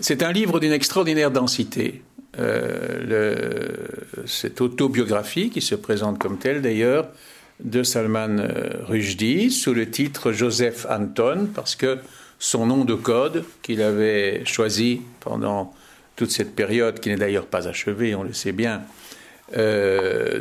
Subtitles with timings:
[0.00, 2.02] C'est un livre d'une extraordinaire densité.
[2.38, 3.64] Euh,
[4.26, 7.08] cette autobiographie, qui se présente comme telle d'ailleurs,
[7.58, 11.98] de Salman euh, Rushdie, sous le titre Joseph Anton, parce que
[12.38, 15.74] son nom de code qu'il avait choisi pendant
[16.14, 18.82] toute cette période, qui n'est d'ailleurs pas achevée, on le sait bien,
[19.56, 20.40] euh,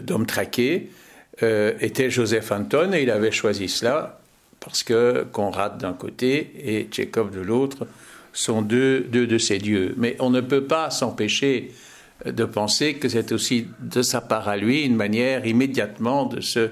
[0.00, 0.90] d'homme traqué,
[1.40, 4.18] était Joseph Anton, et il avait choisi cela
[4.60, 7.86] parce que Conrad d'un côté et Tchekhov de l'autre
[8.38, 9.94] sont deux, de ses dieux.
[9.96, 11.72] Mais on ne peut pas s'empêcher
[12.24, 16.70] de penser que c'est aussi de sa part à lui une manière immédiatement de se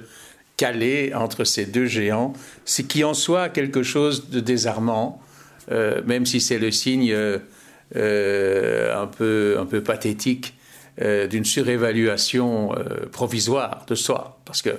[0.56, 2.32] caler entre ces deux géants,
[2.64, 5.20] ce qui en soit quelque chose de désarmant,
[5.70, 10.54] euh, même si c'est le signe euh, un, peu, pathétique
[11.02, 12.74] euh, d'une surévaluation
[13.12, 14.70] provisoire de soi, parce que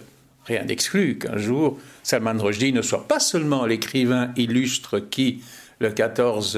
[0.46, 5.42] rien n'exclut qu'un jour Salman Rushdie ne soit pas seulement l'écrivain illustre qui,
[5.80, 6.58] le 14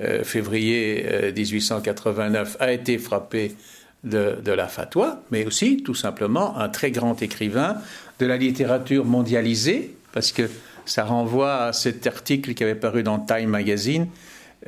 [0.00, 3.54] euh, février 1889 euh, a été frappé
[4.02, 7.76] de, la fatwa, mais aussi tout simplement un très grand écrivain
[8.18, 10.50] de la littérature mondialisée, parce que
[10.84, 14.08] ça renvoie à cet article qui avait paru dans Time Magazine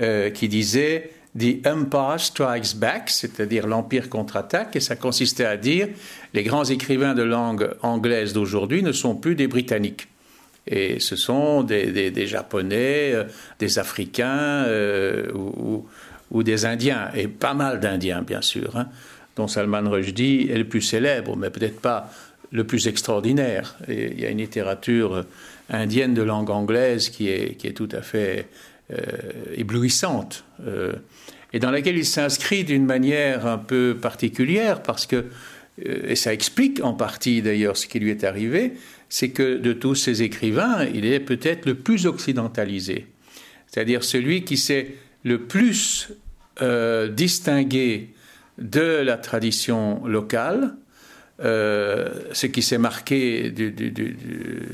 [0.01, 5.89] euh, qui disait The Empire Strikes Back, c'est-à-dire l'Empire contre-attaque, et ça consistait à dire
[6.33, 10.09] les grands écrivains de langue anglaise d'aujourd'hui ne sont plus des Britanniques.
[10.67, 13.25] Et ce sont des, Japonais, euh,
[13.59, 18.89] des Africains euh, ou, des Indiens, et pas mal d'Indiens, bien sûr, hein,
[19.37, 22.11] dont Salman Rushdie est le plus célèbre, mais peut-être pas
[22.50, 23.77] le plus extraordinaire.
[23.89, 25.25] Il y a une littérature
[25.70, 28.48] indienne de langue anglaise qui est, tout à fait
[28.92, 28.97] euh,
[29.55, 30.44] éblouissante,
[31.53, 35.27] et dans laquelle il s'inscrit d'une manière un peu particulière, parce que,
[35.83, 38.75] et ça explique en partie d'ailleurs ce qui lui est arrivé,
[39.09, 43.07] c'est que de tous ces écrivains, il est peut-être le plus occidentalisé,
[43.67, 46.09] c'est-à-dire celui qui s'est le plus
[46.62, 48.15] euh, distingué
[48.59, 50.75] de la tradition locale,
[51.41, 53.53] euh, ce qui s'est marqué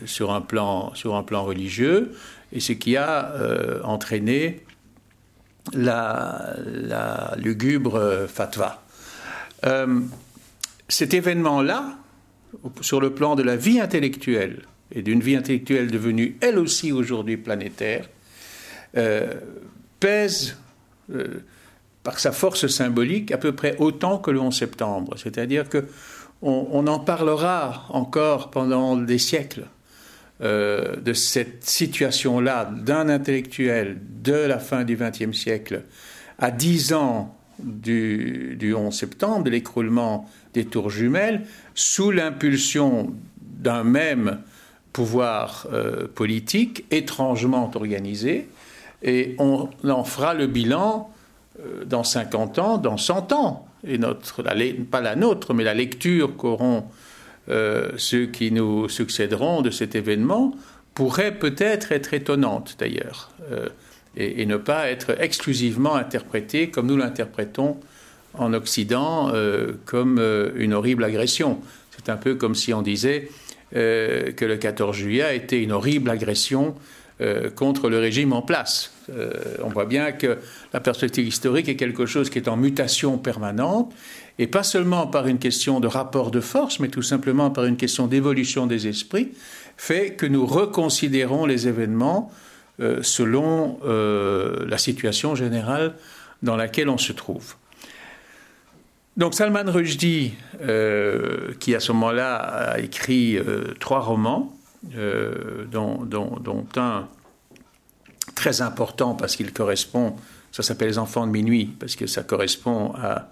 [0.04, 0.93] sur, un plan,
[1.44, 2.12] religieux
[2.53, 4.60] et ce qui a euh, entraîné
[5.72, 8.84] la, la, lugubre fatwa.
[10.88, 11.97] cet événement-là,
[12.80, 14.62] sur le plan de la vie intellectuelle
[14.94, 18.08] et d'une vie intellectuelle devenue elle aussi aujourd'hui planétaire,
[18.96, 19.34] euh,
[20.00, 20.56] pèse
[21.14, 21.42] euh,
[22.02, 25.14] par sa force symbolique à peu près autant que le 11 septembre.
[25.16, 25.86] C'est-à-dire que
[26.44, 29.66] on, en parlera encore pendant des siècles
[30.42, 35.84] euh, de cette situation-là d'un intellectuel de la fin du XXe siècle
[36.40, 41.43] à dix ans du, du 11 septembre, de l'écroulement des tours jumelles,
[41.75, 44.39] sous l'impulsion d'un même
[44.93, 48.49] pouvoir euh, politique étrangement organisé,
[49.03, 51.11] et on en fera le bilan
[51.61, 53.67] euh, dans 50 ans, dans 100 ans.
[53.87, 54.43] Et notre,
[54.91, 56.84] pas la nôtre, mais la lecture qu'auront
[57.49, 60.55] euh, ceux qui nous succéderont de cet événement
[60.94, 63.31] pourrait peut-être être étonnante d'ailleurs,
[64.17, 67.78] et, ne pas être exclusivement interprétée comme nous l'interprétons
[68.34, 71.61] en Occident euh, comme euh, une horrible agression.
[71.97, 73.28] C'est un peu comme si on disait
[73.77, 76.75] euh, que le 14 juillet a été une horrible agression
[77.55, 78.93] contre le régime en place.
[79.62, 80.39] on voit bien que
[80.73, 83.93] la perspective historique est quelque chose qui est en mutation permanente,
[84.41, 87.77] et pas seulement par une question de rapport de force, mais tout simplement par une
[87.77, 89.29] question d'évolution des esprits,
[89.77, 92.33] fait que nous reconsidérons les événements
[93.03, 95.94] selon la situation générale
[96.43, 97.54] dans laquelle on se trouve.
[99.16, 104.56] Donc Salman Rushdie, euh, qui à ce moment-là a écrit euh, trois romans,
[104.97, 106.09] euh, dont,
[106.76, 107.09] un
[108.34, 110.16] très important parce qu'il correspond,
[110.50, 113.28] ça s'appelle Les Enfants de minuit, parce que ça correspond à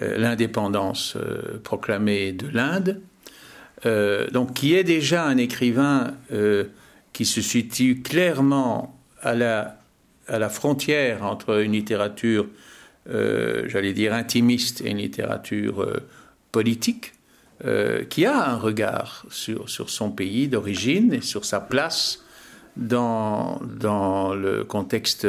[0.00, 1.16] l'indépendance
[1.64, 3.00] proclamée de l'Inde,
[4.32, 6.12] donc qui est déjà un écrivain
[7.16, 9.80] qui se situe clairement à la,
[10.28, 12.46] à la frontière entre une littérature
[13.08, 16.06] euh, j'allais dire, intimiste et une littérature euh,
[16.52, 17.14] politique,
[17.64, 22.22] euh, qui a un regard sur, sur son pays d'origine et sur sa place
[22.76, 25.26] dans, dans le contexte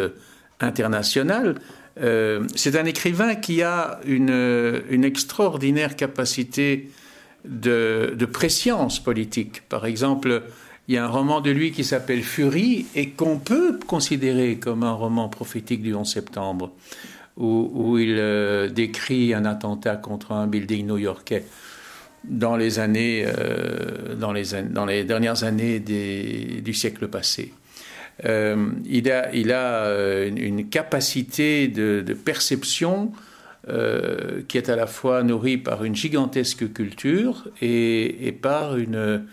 [0.59, 1.55] international.
[1.95, 6.91] c'est un écrivain qui a une, une extraordinaire capacité
[7.45, 9.61] de, de, préscience politique.
[9.69, 10.43] Par exemple,
[10.87, 14.83] il y a un roman de lui qui s'appelle Furie et qu'on peut considérer comme
[14.83, 16.71] un roman prophétique du 11 septembre
[17.35, 21.43] où, il euh, décrit un attentat contre un building new-yorkais
[22.23, 27.53] dans les années, euh, dans, les, dernières années du siècle passé.
[28.23, 33.11] il a, il a une, capacité de, perception
[33.67, 39.25] qui est à la fois nourrie par une gigantesque culture et par une,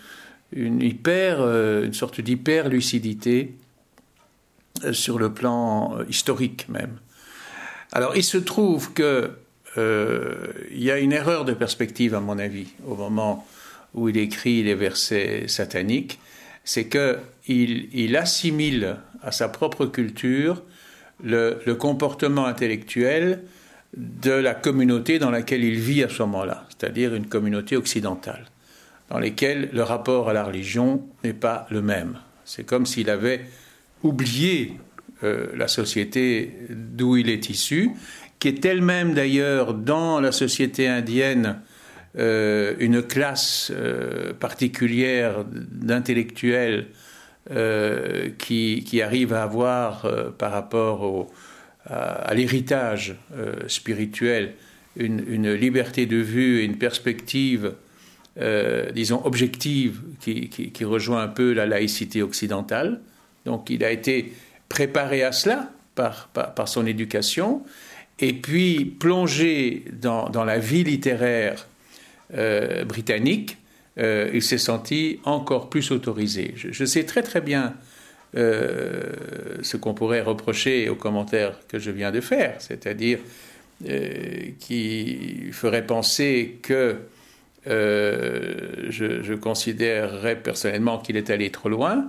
[0.55, 1.41] une, hyper,
[1.83, 3.53] une sorte d'hyper lucidité
[4.91, 6.97] sur le plan historique même.
[7.91, 9.31] Alors il se trouve que
[9.77, 13.45] euh, il y a une erreur de perspective, à mon avis, au moment
[13.93, 16.19] où il écrit les versets sataniques,
[16.63, 20.63] c'est qu'il il assimile à sa propre culture
[21.23, 23.43] le, comportement intellectuel
[23.95, 28.45] de la communauté dans laquelle il vit à ce moment-là, c'est-à-dire une communauté occidentale,
[29.09, 32.19] dans laquelle le rapport à la religion n'est pas le même.
[32.43, 33.41] C'est comme s'il avait
[34.03, 34.73] oublié
[35.23, 37.91] euh, la société d'où il est issu
[38.39, 41.61] qui est elle-même d'ailleurs dans la société indienne
[42.17, 46.87] euh, une classe euh, particulière d'intellectuels
[48.39, 51.31] qui, qui, arrive à avoir par rapport
[51.85, 53.17] à, l'héritage
[53.67, 54.55] spirituel
[54.95, 57.73] une, une, liberté de vue et une perspective,
[58.37, 62.99] disons, objective qui, qui, rejoint un peu la laïcité occidentale.
[63.45, 64.33] Donc il a été
[64.69, 67.63] préparé à cela par, par, son éducation
[68.19, 71.67] et puis plongé dans, la vie littéraire
[72.33, 73.57] euh, britannique,
[73.97, 76.53] euh, il s'est senti encore plus autorisé.
[76.55, 77.73] Je, sais très très bien
[78.35, 79.03] euh,
[79.61, 83.19] ce qu'on pourrait reprocher aux commentaires que je viens de faire, c'est-à-dire
[84.59, 86.95] qui ferait penser que
[87.65, 92.07] je, considérerais personnellement qu'il est allé trop loin.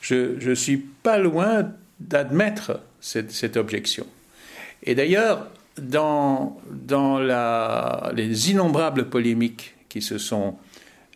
[0.00, 1.70] Je ne suis pas loin
[2.00, 4.06] d'admettre cette objection.
[4.82, 5.48] Et d'ailleurs,
[5.80, 10.56] dans, dans la, les innombrables polémiques qui se sont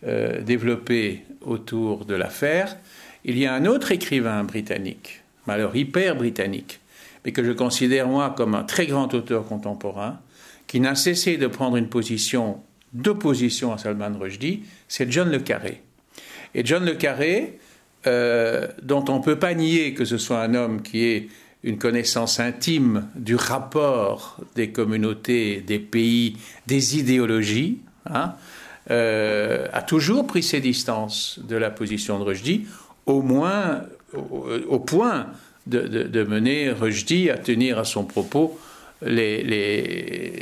[0.05, 2.77] euh, développées autour de l'affaire,
[3.25, 6.79] il y a un autre écrivain britannique, malheur hyper britannique,
[7.23, 10.19] mais que je considère moi comme un très grand auteur contemporain,
[10.67, 12.61] qui n'a cessé de prendre une position
[12.93, 15.81] d'opposition à Salman Rushdie, c'est John Le Carré.
[16.55, 17.59] Et John Le Carré,
[18.07, 21.27] euh, dont on ne peut pas nier que ce soit un homme qui est
[21.63, 26.37] une connaissance intime du rapport des communautés, des pays,
[26.67, 28.35] des idéologies, hein,
[28.91, 32.65] euh, a toujours pris ses distances de la position de Rushdie,
[33.05, 33.83] au moins
[34.15, 35.27] au, point
[35.67, 38.57] de, mener Rushdie à tenir à son propos
[39.01, 40.35] les, les,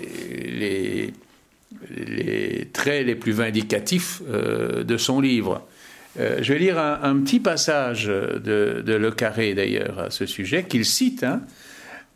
[2.74, 5.68] traits les plus vindicatifs euh, de son livre.
[6.20, 10.86] Euh, je vais lire un, petit passage de, Le Carré, d'ailleurs, à ce sujet, qu'il
[10.86, 11.24] cite.
[11.24, 11.42] Hein.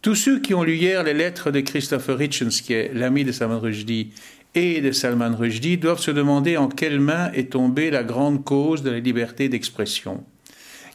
[0.02, 3.32] Tous ceux qui ont lu hier les lettres de Christopher Hitchens, qui est l'ami de
[3.32, 4.12] Salman Rushdie,
[4.56, 8.82] et de Salman Rushdie, doivent se demander en quelle main est tombée la grande cause
[8.84, 10.24] de la liberté d'expression.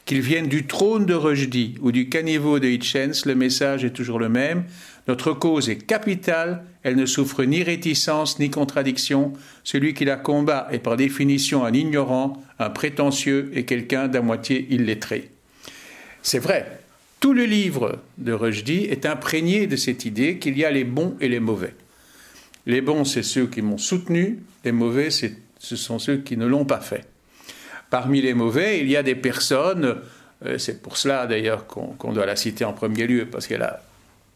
[0.05, 4.19] Qu'ils viennent du trône de Rushdie ou du caniveau de Hitchens, le message est toujours
[4.19, 4.63] le même.
[5.07, 9.33] Notre cause est capitale, elle ne souffre ni réticence ni contradiction.
[9.63, 14.67] Celui qui la combat est par définition un ignorant, un prétentieux et quelqu'un d'à moitié
[14.69, 15.31] illettré.
[16.21, 16.79] C'est vrai,
[17.21, 21.15] tout le livre de Rushdie est imprégné de cette idée qu'il y a les bons
[21.21, 21.73] et les mauvais.
[22.65, 26.65] Les bons, c'est ceux qui m'ont soutenu, les mauvais, ce sont ceux qui ne l'ont
[26.65, 27.05] pas fait.
[27.89, 29.95] Parmi les mauvais, il y a des personnes,
[30.45, 33.81] euh, c'est pour cela d'ailleurs qu'on doit la citer en premier lieu, parce qu'elle a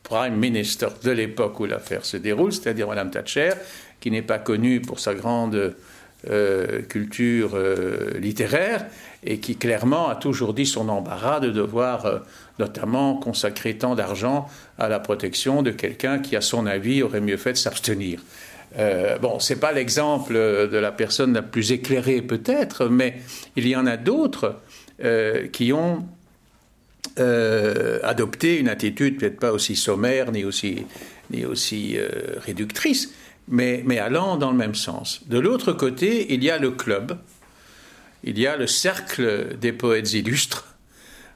[0.04, 3.52] Prime Minister de l'époque où l'affaire se déroule, c'est-à-dire Mme Thatcher,
[4.00, 5.76] qui n'est pas connue pour sa grande
[6.30, 8.86] euh, culture euh, littéraire
[9.24, 12.22] et qui clairement a toujours dit son embarras de devoir
[12.60, 17.38] notamment consacrer tant d'argent à la protection de quelqu'un qui, à son avis, aurait mieux
[17.38, 18.22] fait de s'abstenir.
[18.78, 23.18] Euh, bon, c'est pas l'exemple de la personne la plus éclairée peut-être, mais
[23.56, 24.56] il y en a d'autres
[25.04, 26.06] euh, qui ont
[27.20, 30.86] euh, adopté une attitude peut-être pas aussi sommaire ni aussi,
[31.30, 33.14] ni aussi euh, réductrice,
[33.48, 35.22] mais, mais allant dans le même sens.
[35.28, 37.18] De l'autre côté, il y a le club,
[38.24, 40.76] il y a le cercle des poètes illustres,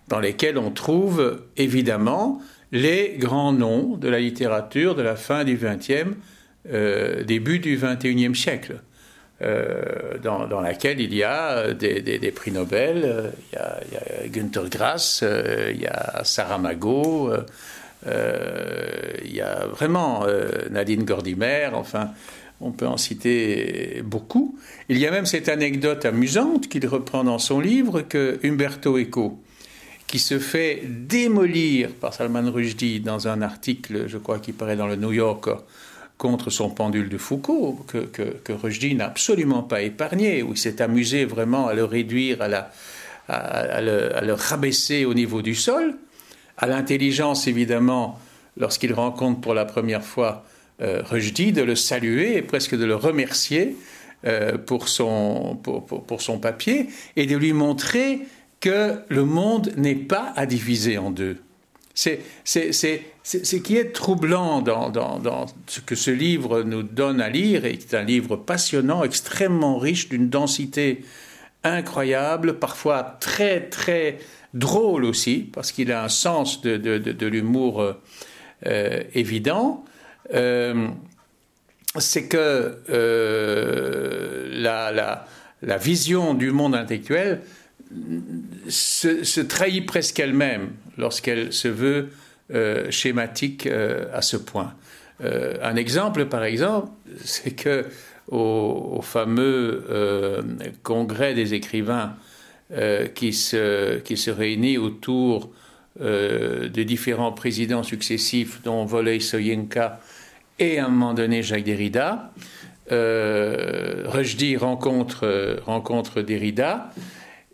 [0.08, 2.42] dans lesquels on trouve évidemment
[2.72, 6.16] les grands noms de la littérature de la fin du XXe
[6.72, 8.82] euh, début du XXIe siècle,
[9.42, 15.24] euh, dans, laquelle il y a des, prix Nobel, euh, il, y a, Günther Grass,
[15.24, 17.34] il y a Saramago,
[18.06, 20.26] il y a vraiment
[20.70, 22.12] Nadine Gordimer, enfin,
[22.62, 24.58] on peut en citer beaucoup.
[24.90, 29.42] Il y a même cette anecdote amusante qu'il reprend dans son livre que Umberto Eco,
[30.08, 34.88] qui se fait démolir par Salman Rushdie dans un article, je crois, qui paraît dans
[34.88, 35.58] le New Yorker,
[36.18, 40.82] contre son pendule de Foucault, que, que, Rushdie n'a absolument pas épargné, où il s'est
[40.82, 42.72] amusé vraiment à le réduire à la,
[43.28, 45.96] à, le, rabaisser au niveau du sol,
[46.58, 48.20] à l'intelligence évidemment,
[48.58, 50.46] lorsqu'il rencontre pour la première fois
[50.82, 53.76] euh, de le saluer et presque de le remercier
[54.26, 58.22] euh, pour, son, pour, son papier et de lui montrer
[58.60, 61.38] que le monde n'est pas à diviser en deux.
[61.96, 67.78] C'est ce qui est troublant dans, ce que ce livre nous donne à lire, et
[67.78, 71.04] qui est un livre passionnant, extrêmement riche, d'une densité
[71.64, 74.20] incroyable, parfois très très
[74.54, 77.96] drôle aussi, parce qu'il a un sens de, l'humour
[78.66, 79.84] euh, évident.
[80.34, 80.90] Euh,
[81.98, 87.42] c'est que euh, la, vision du monde intellectuel
[88.68, 92.10] se, trahit presque elle-même lorsqu'elle se veut
[92.54, 94.76] euh, schématique euh, à ce point.
[95.24, 96.92] Euh, un exemple, par exemple,
[97.24, 97.86] c'est que
[98.28, 99.84] au, fameux
[100.82, 102.16] congrès des écrivains
[103.14, 105.52] qui, se, réunit autour
[106.00, 110.00] des différents présidents successifs, dont Voley Soyinka
[110.58, 112.32] et à un moment donné Jacques Derrida,
[112.90, 116.90] Rushdie rencontre, rencontre Derrida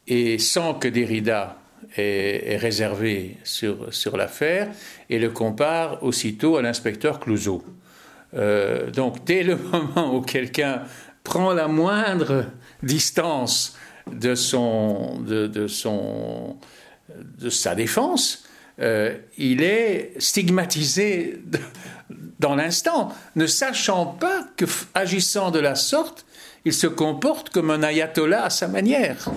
[0.08, 1.61] et sans que Derrida
[1.98, 4.70] ait, réservé sur, sur l'affaire,
[5.10, 7.64] et le compare aussitôt à l'inspecteur Clouseau.
[8.34, 10.84] Euh, donc dès le moment où quelqu'un
[11.24, 12.46] prend la moindre
[12.82, 13.78] distance
[14.12, 16.58] de, son, de, son,
[17.40, 18.46] de sa défense,
[18.80, 21.40] euh, il est stigmatisé
[22.40, 26.26] dans l'instant, ne sachant pas que, agissant de la sorte,
[26.66, 29.30] il se comporte comme un ayatollah à sa manière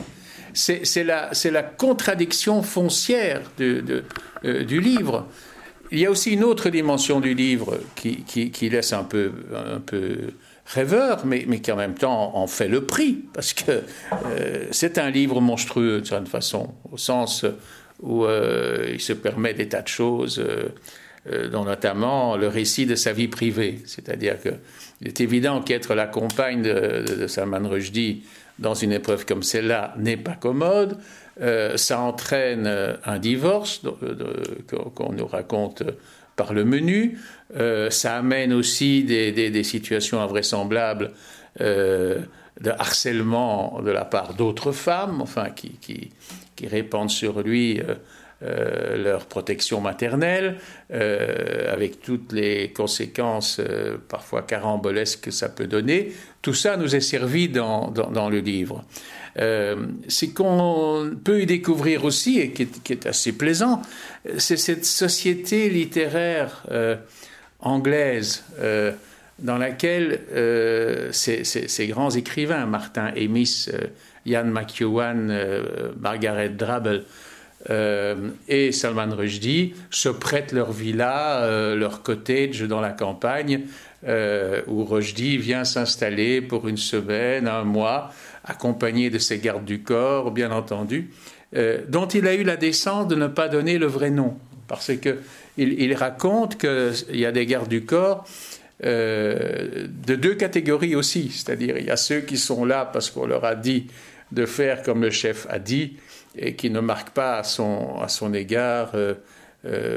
[0.55, 4.03] c'est la, contradiction foncière euh,
[4.65, 5.27] du livre.
[5.91, 9.33] Il y a aussi une autre dimension du livre qui, laisse un peu,
[10.67, 13.83] rêveur, mais, qui en même temps en fait le prix, parce que
[14.27, 17.45] euh, c'est un livre monstrueux de certaine façon, au sens
[18.01, 20.45] où euh, il se permet des tas de choses,
[21.53, 23.81] dont notamment le récit de sa vie privée.
[23.87, 28.25] C'est-à-dire qu'il est évident qu'être la compagne de, de Salman Rushdie
[28.59, 30.99] dans une épreuve comme celle-là n'est pas commode.
[31.41, 33.83] Euh, ça entraîne euh, un divorce
[34.95, 35.83] qu'on nous raconte
[36.37, 37.19] par le menu.
[37.57, 41.13] Euh, ça amène aussi des, situations invraisemblables
[41.59, 46.11] de harcèlement de la part d'autres femmes, enfin qui, qui,
[46.67, 47.81] répandent sur lui
[48.45, 50.57] leur protection maternelle,
[50.91, 53.61] avec toutes les conséquences
[54.09, 56.13] parfois carambolesques que ça peut donner.
[56.45, 58.85] Tout ça nous est servi dans, dans, le livre.
[59.39, 63.81] Euh, ce qu'on peut y découvrir aussi, et qui est, assez plaisant,
[64.37, 66.97] c'est cette société littéraire euh,
[67.61, 68.93] anglaise euh,
[69.39, 73.71] dans laquelle euh, ces, grands écrivains, Martin Amis,
[74.27, 75.35] Ian McEwan,
[75.99, 77.05] Margaret Drabble,
[77.69, 83.63] et Salman Rushdie se prêtent leur villa, leur cottage dans la campagne
[84.07, 88.13] euh, où Rochdy vient s'installer pour une semaine, un mois,
[88.45, 91.09] accompagné de ses gardes du corps, bien entendu,
[91.57, 94.37] euh, dont il a eu la décence de ne pas donner le vrai nom,
[94.69, 95.21] parce que
[95.57, 98.27] il, raconte qu'il y a des gardes du corps
[98.85, 103.25] euh, de deux catégories aussi, c'est-à-dire il y a ceux qui sont là parce qu'on
[103.25, 103.87] leur a dit
[104.33, 105.95] de faire comme le chef a dit
[106.37, 108.93] et qui ne marquent pas à son, à son égard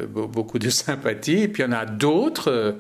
[0.10, 2.78] beaucoup de sympathie, et puis il y en a d'autres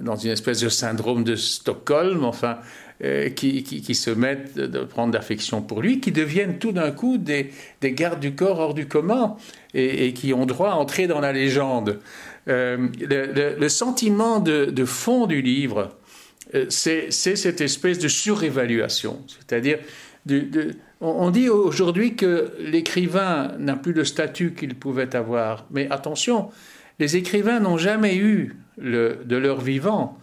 [0.00, 2.58] dans une espèce de syndrome de Stockholm, enfin,
[3.02, 7.18] euh, qui, qui, se mettent de prendre d'affection pour lui, qui deviennent tout d'un coup
[7.18, 7.50] des,
[7.80, 9.36] des, gardes du corps hors du commun
[9.74, 11.98] et, qui ont droit à entrer dans la légende.
[12.48, 15.96] Euh, le, sentiment de, de, fond du livre,
[16.54, 19.78] euh, c'est cette espèce de surévaluation, c'est-à-dire
[21.00, 26.50] on dit aujourd'hui que l'écrivain n'a plus le statut qu'il pouvait avoir, mais attention,
[26.98, 30.18] les écrivains n'ont jamais eu de leur vivant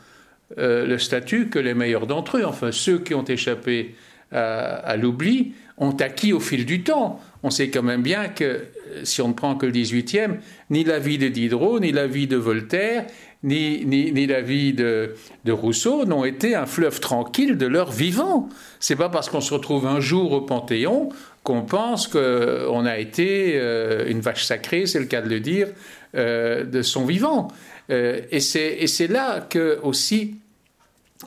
[0.57, 3.95] euh, le statut que les meilleurs d'entre eux, enfin ceux qui ont échappé
[4.31, 7.19] à, l'oubli, ont acquis au fil du temps.
[7.43, 8.61] On sait quand même bien que, euh,
[9.03, 10.37] si on ne prend que le 18e,
[10.69, 13.07] ni la vie de Diderot, ni la vie de Voltaire,
[13.43, 15.13] ni, ni, la vie de,
[15.47, 18.49] Rousseau n'ont été un fleuve tranquille de leur vivant.
[18.79, 21.09] C'est pas parce qu'on se retrouve un jour au Panthéon
[21.43, 25.69] qu'on pense qu'on a été euh, une vache sacrée, c'est le cas de le dire,
[26.13, 27.49] de son vivant.
[27.89, 30.35] Euh, et c'est là que aussi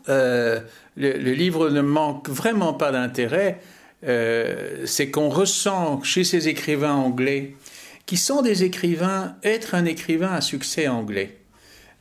[0.08, 0.60] euh,
[0.96, 3.60] le, livre ne manque vraiment pas d'intérêt.
[4.06, 7.54] Euh, c'est qu'on ressent chez ces écrivains anglais,
[8.06, 11.39] qui sont des écrivains, être un écrivain à succès anglais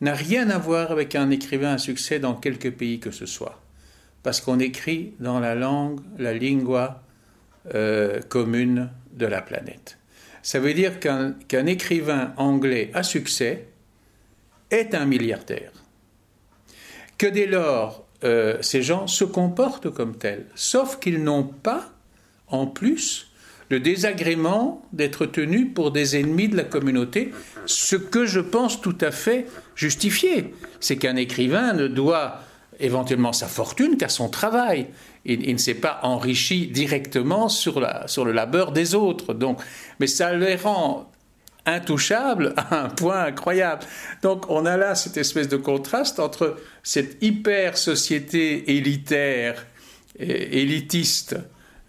[0.02, 3.62] n'a rien à voir avec un écrivain à succès dans quelque pays que ce soit.
[4.24, 7.04] Parce qu'on écrit dans la langue, la lingua
[8.30, 10.00] commune de la planète.
[10.42, 13.68] Ça veut dire qu'un écrivain anglais à succès
[14.72, 15.72] est un milliardaire.
[17.18, 21.92] Que dès lors, euh, ces gens se comportent comme tels, sauf qu'ils n'ont pas,
[22.48, 23.29] en plus,
[23.70, 27.32] le désagrément d'être tenus pour des ennemis de la communauté,
[27.66, 29.46] ce que je pense tout à fait
[29.76, 30.54] justifié.
[30.80, 32.40] C'est qu'un écrivain ne doit
[32.80, 34.88] éventuellement sa fortune qu'à son travail.
[35.26, 39.34] Il, ne s'est pas enrichi directement sur le labeur des autres.
[39.34, 39.60] Donc,
[40.00, 41.12] mais ça les rend
[41.66, 43.84] intouchables à un point incroyable.
[44.22, 49.66] Donc on a là cette espèce de contraste entre cette hyper société élitaire,
[50.18, 51.38] élitiste,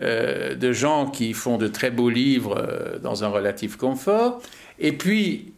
[0.03, 4.41] euh, de gens qui font de très beaux livres euh, dans un relatif confort,
[4.79, 5.53] et puis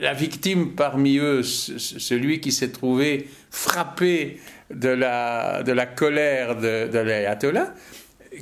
[0.00, 4.40] la victime parmi eux, celui qui s'est trouvé frappé
[4.74, 7.72] de la, de la colère de, l'ayatollah,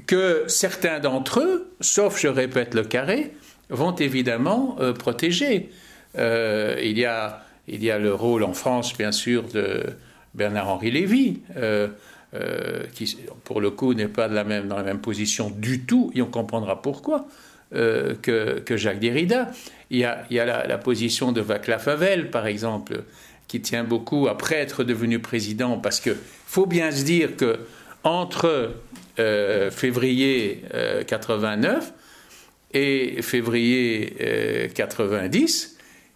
[0.06, 3.32] que certains d'entre eux, sauf je répète le carré,
[3.68, 5.68] vont évidemment euh, protéger.
[6.16, 9.82] il, y a, il y a le rôle en France, bien sûr, de
[10.34, 11.42] Bernard-Henri Lévy.
[12.94, 16.80] Qui pour le coup n'est pas dans la même position du tout, et on comprendra
[16.80, 17.26] pourquoi,
[17.74, 19.50] euh, que, Jacques Derrida.
[19.90, 23.02] Il y a, il y a la, position de Václav Havel, par exemple,
[23.48, 27.60] qui tient beaucoup après être devenu président, parce qu'il faut bien se dire que
[28.04, 28.74] entre
[29.18, 30.64] euh, février
[31.06, 31.92] 89
[32.74, 35.71] et février 90,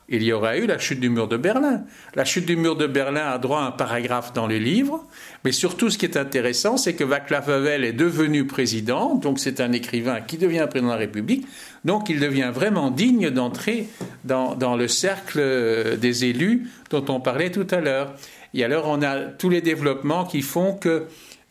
[0.08, 1.82] il y aura eu la chute du mur de Berlin.
[2.14, 5.04] La chute du mur de Berlin a droit à un paragraphe dans le livre,
[5.44, 9.60] mais surtout ce qui est intéressant, c'est que Václav Havel est devenu président, donc c'est
[9.60, 11.46] un écrivain qui devient président de la République,
[11.84, 13.88] donc il devient vraiment digne d'entrer
[14.24, 18.14] dans, le cercle des élus dont on parlait tout à l'heure.
[18.54, 21.06] Et alors on a tous les développements qui font que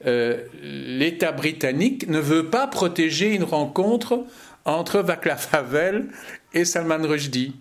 [0.05, 4.25] euh, l'État britannique ne veut pas protéger une rencontre
[4.65, 6.07] entre Václav Havel
[6.53, 7.55] et Salman Rushdie.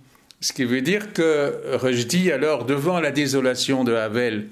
[0.44, 4.48] Ce qui veut dire que Rushdie, alors, devant la désolation de Havel,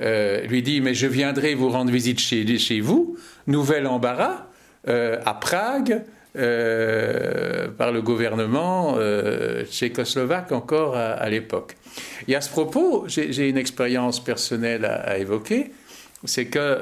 [0.00, 3.18] euh, lui dit Mais je viendrai vous rendre visite chez, vous.
[3.46, 4.46] Nouvel embarras
[4.88, 6.02] euh, à Prague.
[6.36, 8.96] Euh, par le gouvernement
[9.70, 11.76] tchécoslovaque encore à, l'époque.
[12.26, 15.70] Et à ce propos, j'ai une expérience personnelle à, évoquer,
[16.24, 16.80] c'est que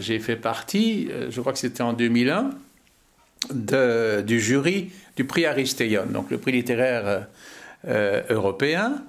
[0.00, 2.50] j'ai fait partie, je crois que c'était en 2001,
[3.52, 7.28] de, du jury du prix Aristeion, donc le prix littéraire
[7.86, 9.04] européen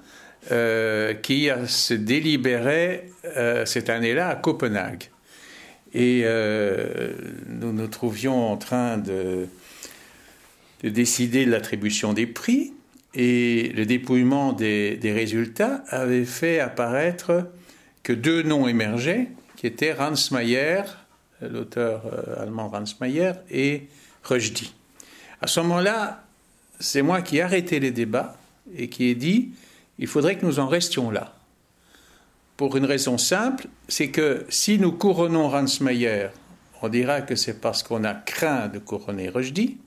[0.52, 5.10] euh, qui se délibérait euh, cette année-là à Copenhague.
[5.94, 6.24] Et
[7.48, 9.48] nous nous trouvions en train de,
[10.82, 12.72] de décider de l'attribution des prix
[13.14, 17.50] et le dépouillement des, résultats avait fait apparaître
[18.02, 19.96] que deux noms émergeaient, qui étaient
[20.30, 20.82] Mayer,
[21.40, 22.02] l'auteur
[22.38, 23.88] allemand Mayer, et
[24.22, 24.74] Rushdie.
[25.40, 26.22] À ce moment-là,
[26.80, 28.36] c'est moi qui ai arrêté les débats
[28.76, 29.50] et qui est dit
[29.98, 31.34] il faudrait que nous en restions là.
[32.56, 36.28] Pour une raison simple, c'est que si nous couronnons Ransmeyer,
[36.82, 39.78] on dira que c'est parce qu'on a craint de couronner Rushdie.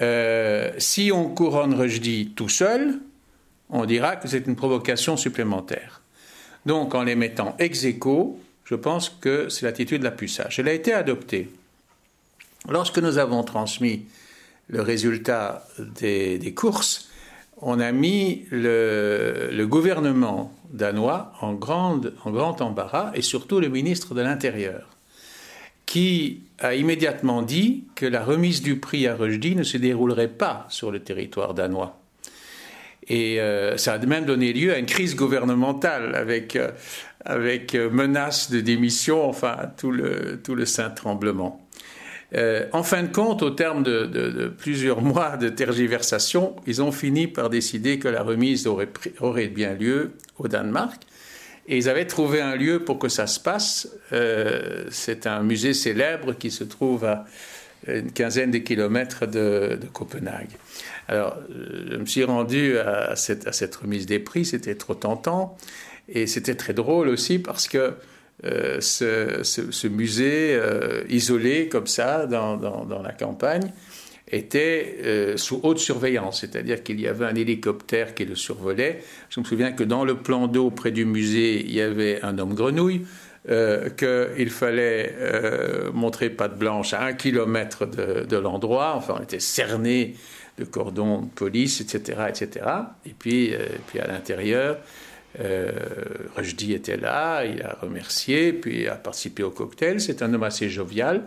[0.00, 3.00] Euh, si on couronne Rushdie tout seul,
[3.70, 6.02] on dira que c'est une provocation supplémentaire.
[6.66, 10.58] Donc, en les mettant ex aequo, je pense que c'est l'attitude la plus sage.
[10.58, 11.50] Elle a été adoptée.
[12.68, 14.06] Lorsque nous avons transmis
[14.68, 17.05] le résultat des courses,
[17.56, 24.88] on a mis le, gouvernement danois en, grand embarras et surtout le ministre de l'Intérieur,
[25.86, 30.66] qui a immédiatement dit que la remise du prix à Rushdie ne se déroulerait pas
[30.68, 31.98] sur le territoire danois.
[33.08, 38.60] Et euh, ça a même donné lieu à une crise gouvernementale avec, euh, menace de
[38.60, 41.65] démission, enfin tout le, tout le saint tremblement.
[42.34, 47.28] Euh, en fin de compte, au terme de, plusieurs mois de tergiversation, ils ont fini
[47.28, 51.02] par décider que la remise aurait, bien lieu au Danemark.
[51.68, 53.88] Et ils avaient trouvé un lieu pour que ça se passe.
[54.12, 57.24] Euh, c'est un musée célèbre qui se trouve à
[57.88, 60.50] une quinzaine de kilomètres de, Copenhague.
[61.08, 64.94] Alors, euh, je me suis rendu à cette, à cette remise des prix, c'était trop
[64.94, 65.56] tentant.
[66.08, 67.94] Et c'était très drôle aussi parce que
[68.44, 72.58] euh, ce, musée euh, isolé comme ça dans,
[73.02, 73.72] la campagne
[74.30, 79.02] était euh, sous haute surveillance, c'est-à-dire qu'il y avait un hélicoptère qui le survolait.
[79.30, 82.38] Je me souviens que dans le plan d'eau près du musée, il y avait un
[82.38, 83.06] homme grenouille,
[83.48, 85.14] qu'il fallait
[85.94, 90.16] montrer patte blanche à un kilomètre de, l'endroit, enfin on était cerné
[90.58, 92.66] de cordons de police, etc., etc.
[93.06, 94.78] Et puis, et puis à l'intérieur,
[95.40, 95.70] euh,
[96.34, 100.00] Rushdie était là, il a remercié, puis a participé au cocktail.
[100.00, 101.24] C'est un homme assez jovial,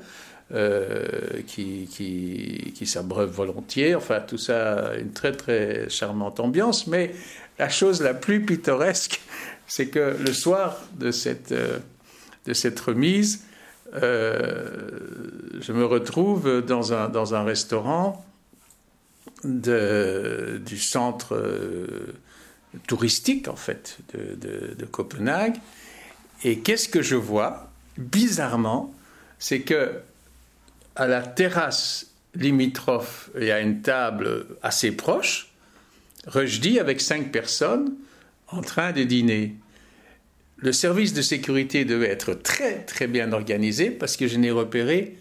[1.45, 3.93] qui, qui, qui s'abreuve volontiers.
[3.93, 6.87] Enfin, tout ça, une très très charmante ambiance.
[6.87, 7.13] Mais
[7.59, 9.21] la chose la plus pittoresque,
[9.67, 13.45] c'est que le soir de cette, de cette remise,
[13.93, 18.25] je me retrouve dans un, dans un restaurant
[19.43, 21.37] du centre
[22.87, 25.57] touristique en fait de, Copenhague.
[26.43, 28.93] Et qu'est-ce que je vois Bizarrement,
[29.39, 29.99] c'est que
[30.95, 35.49] à la terrasse limitrophe et à une table assez proche,
[36.27, 37.95] Rushdie avec cinq personnes
[38.47, 39.55] en train de dîner.
[40.57, 45.17] Le service de sécurité devait être très très bien organisé parce que je n'ai repéré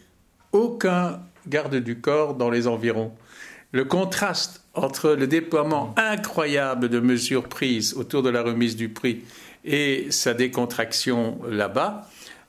[0.52, 3.12] aucun garde du corps dans les environs.
[3.72, 9.24] Le contraste entre le déploiement incroyable de mesures prises autour de la remise du prix
[9.64, 12.08] et sa décontraction là-bas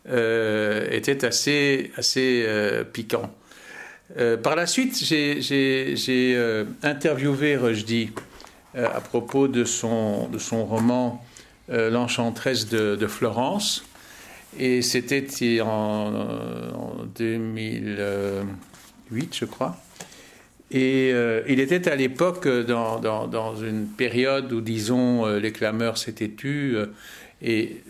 [0.09, 3.31] euh, était assez, assez euh, piquant.
[4.17, 8.09] Euh, par la suite, j'ai interviewé Rushdie
[8.75, 11.23] à propos de son, de son roman
[11.67, 13.83] L'Enchantresse de, Florence.
[14.57, 15.27] Et c'était
[15.61, 19.77] en, en 2008, je crois.
[20.71, 25.97] Et euh, il était à l'époque dans, dans, une période où, disons, euh, les clameurs
[25.97, 26.75] s'étaient tues.
[26.75, 26.85] Euh,
[27.41, 27.81] et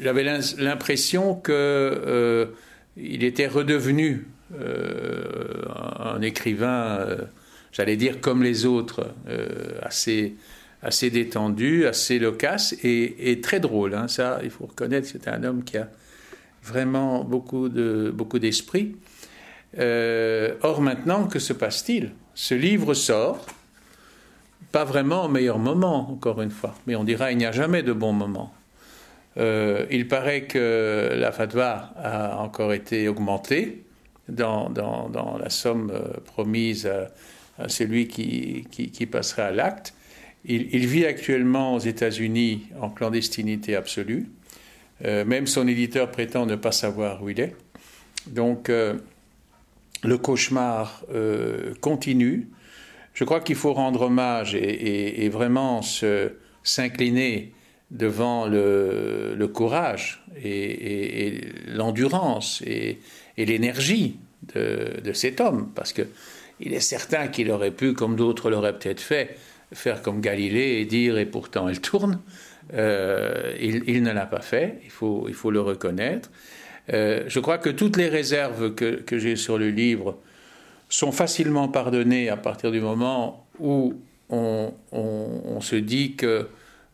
[0.00, 0.22] j'avais
[0.58, 2.48] l'impression qu'il
[2.96, 7.06] il était redevenu un écrivain,
[7.72, 9.14] j'allais dire comme les autres,
[9.80, 10.34] assez,
[10.82, 13.94] assez détendu, assez loquace et, très drôle.
[13.94, 14.06] Hein.
[14.08, 15.88] Ça, il faut reconnaître, c'est un homme qui a
[16.62, 18.84] vraiment beaucoup d'esprit.
[18.84, 19.08] De, beaucoup
[19.78, 22.12] euh, or maintenant, que se passe-t-il?
[22.34, 23.44] Ce livre sort,
[24.72, 27.82] pas vraiment au meilleur moment, encore une fois, mais on dira il n'y a jamais
[27.82, 28.52] de bon moment.
[29.36, 33.84] Euh, il paraît que la fatwa a encore été augmentée
[34.28, 34.72] dans,
[35.38, 39.94] la somme euh, promise à, celui qui, qui, passera à l'acte.
[40.46, 44.30] Il, vit actuellement aux États-Unis en clandestinité absolue.
[45.04, 47.54] même son éditeur prétend ne pas savoir où il est.
[48.26, 48.70] Donc,
[50.02, 52.48] le cauchemar euh, continue.
[53.14, 55.80] Je crois qu'il faut rendre hommage et, vraiment
[56.62, 57.52] s'incliner
[57.90, 62.98] devant le, courage et, l'endurance et,
[63.36, 64.18] l'énergie
[64.54, 66.02] de, cet homme, parce que
[66.62, 69.36] il est certain qu'il aurait pu, comme d'autres l'auraient peut-être fait,
[69.72, 72.20] faire comme Galilée et dire et pourtant elle tourne.
[72.74, 76.30] Euh, il, ne l'a pas fait, il faut, il faut le reconnaître.
[76.92, 80.18] Euh, je crois que toutes les réserves que, j'ai sur le livre
[80.88, 83.94] sont facilement pardonnées à partir du moment où
[84.28, 86.48] on, se dit que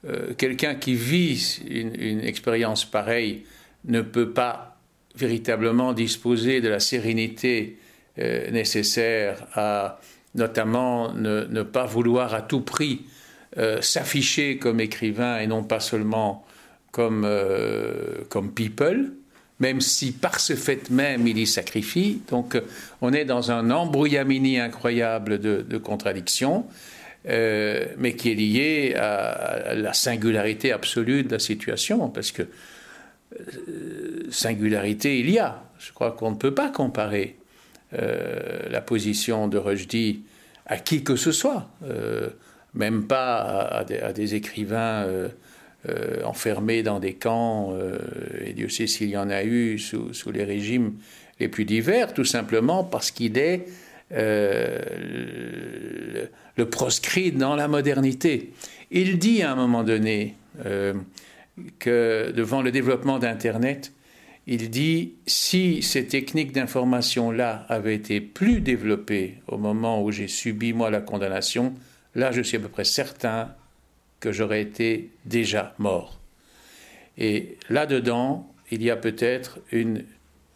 [0.07, 3.45] euh, quelqu'un qui vit une, expérience pareille
[3.85, 4.79] ne peut pas
[5.15, 7.79] véritablement disposer de la sérénité
[8.19, 10.01] euh, nécessaire à
[10.35, 13.07] notamment ne, pas vouloir à tout prix
[13.81, 16.45] s'afficher comme écrivain et non pas seulement
[16.91, 17.27] comme,
[18.29, 19.13] comme people
[19.59, 22.21] même si par ce fait même il y sacrifie.
[22.29, 22.61] Donc
[23.01, 26.67] on est dans un embrouillamini incroyable de, contradictions,
[27.29, 34.27] euh, mais qui est lié à, la singularité absolue de la situation, parce que euh,
[34.31, 35.63] singularité il y a.
[35.79, 37.37] Je crois qu'on ne peut pas comparer
[37.95, 40.23] euh, la position de Rushdie
[40.67, 41.69] à qui que ce soit,
[42.75, 45.07] même pas à, à des, écrivains
[45.89, 47.99] euh, enfermés dans des camps, euh,
[48.45, 50.95] et Dieu sait s'il y en a eu sous, les régimes
[51.39, 53.67] les plus divers, tout simplement parce qu'il est
[54.13, 54.81] euh,
[56.57, 58.53] le, proscrit dans la modernité.
[58.91, 60.35] Il dit à un moment donné
[61.79, 63.93] que devant le développement d'Internet,
[64.47, 70.73] il dit si ces techniques d'information-là avaient été plus développées au moment où j'ai subi
[70.73, 71.75] moi la condamnation,
[72.15, 73.55] là je suis à peu près certain
[74.21, 76.19] que j'aurais été déjà mort.
[77.19, 80.05] Et là-dedans, il y a peut-être une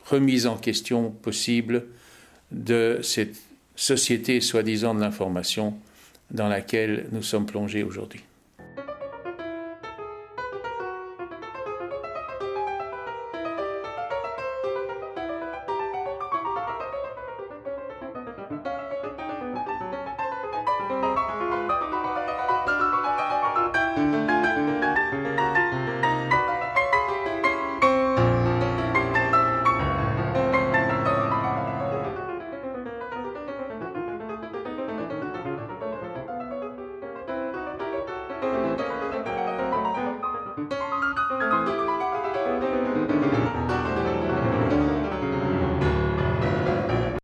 [0.04, 1.86] remise en question possible
[2.50, 3.36] de cette
[3.76, 5.74] société soi-disant de l'information
[6.30, 8.22] dans laquelle nous sommes plongés aujourd'hui.